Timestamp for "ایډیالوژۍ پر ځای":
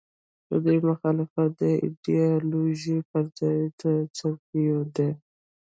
1.83-3.59